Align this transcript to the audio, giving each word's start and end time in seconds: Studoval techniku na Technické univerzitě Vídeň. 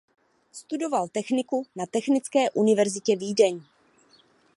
Studoval 0.51 1.07
techniku 1.07 1.65
na 1.75 1.85
Technické 1.85 2.49
univerzitě 2.51 3.15
Vídeň. 3.15 3.61